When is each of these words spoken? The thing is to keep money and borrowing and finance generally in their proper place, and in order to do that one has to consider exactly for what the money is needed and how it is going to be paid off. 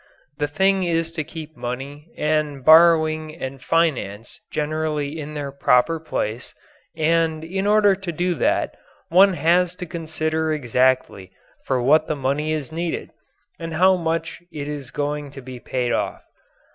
The 0.39 0.47
thing 0.47 0.81
is 0.81 1.11
to 1.11 1.23
keep 1.23 1.55
money 1.55 2.11
and 2.17 2.65
borrowing 2.65 3.35
and 3.35 3.61
finance 3.61 4.41
generally 4.49 5.19
in 5.19 5.35
their 5.35 5.51
proper 5.51 5.99
place, 5.99 6.55
and 6.97 7.43
in 7.43 7.67
order 7.67 7.93
to 7.93 8.11
do 8.11 8.33
that 8.33 8.73
one 9.09 9.33
has 9.33 9.75
to 9.75 9.85
consider 9.85 10.51
exactly 10.53 11.29
for 11.65 11.79
what 11.83 12.07
the 12.07 12.15
money 12.15 12.51
is 12.51 12.71
needed 12.71 13.11
and 13.59 13.75
how 13.75 14.11
it 14.11 14.35
is 14.51 14.89
going 14.89 15.29
to 15.29 15.41
be 15.43 15.59
paid 15.59 15.91
off. 15.91 16.23